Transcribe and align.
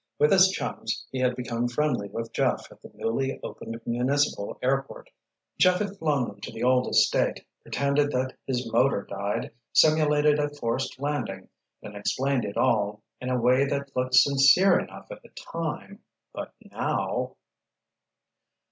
With 0.17 0.31
his 0.31 0.49
chums 0.49 1.05
he 1.11 1.19
had 1.19 1.35
become 1.35 1.67
friendly 1.67 2.09
with 2.09 2.33
Jeff 2.33 2.69
at 2.71 2.81
the 2.81 2.89
newly 2.95 3.39
opened 3.43 3.79
municipal 3.85 4.57
airport. 4.63 5.11
Jeff 5.59 5.77
had 5.77 5.95
flown 5.99 6.27
them 6.27 6.41
to 6.41 6.51
the 6.51 6.63
old 6.63 6.87
estate, 6.87 7.45
pretended 7.61 8.09
that 8.11 8.35
his 8.47 8.67
motor 8.73 9.03
died, 9.07 9.51
simulated 9.73 10.39
a 10.39 10.49
forced 10.49 10.99
landing, 10.99 11.49
then 11.83 11.95
explained 11.95 12.45
it 12.45 12.57
all 12.57 13.03
in 13.19 13.29
a 13.29 13.39
way 13.39 13.63
that 13.67 13.95
looked 13.95 14.15
sincere 14.15 14.79
enough 14.79 15.05
at 15.11 15.21
the 15.21 15.29
time—but 15.53 16.51
now! 16.71 17.35